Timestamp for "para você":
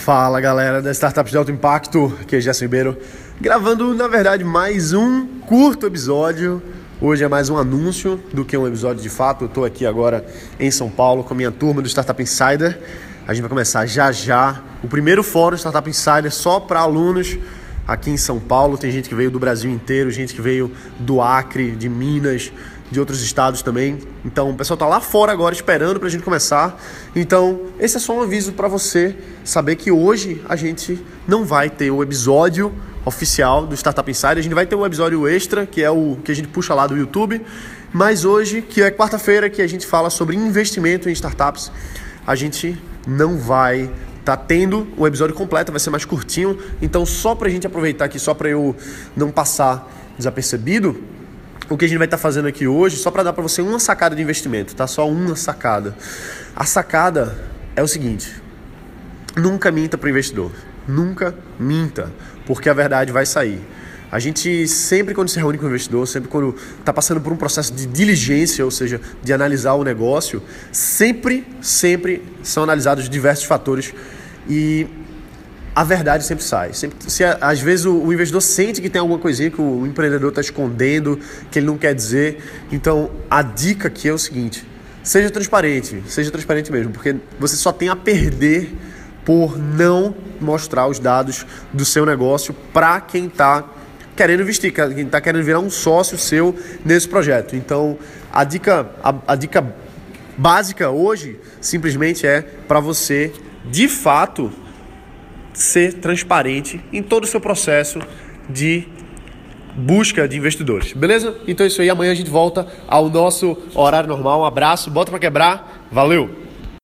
28.52-29.16, 53.32-53.62, 102.42-103.32